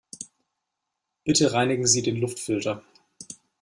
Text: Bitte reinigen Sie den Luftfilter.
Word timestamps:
Bitte 1.25 1.53
reinigen 1.53 1.85
Sie 1.85 2.01
den 2.01 2.15
Luftfilter. 2.15 2.83